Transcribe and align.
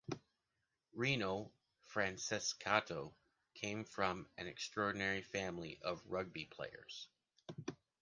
Rino 0.97 1.51
Francescato 1.93 3.13
came 3.53 3.85
from 3.85 4.25
an 4.35 4.47
extraordinary 4.47 5.21
family 5.21 5.79
of 5.83 6.01
rugby 6.07 6.45
players. 6.45 7.07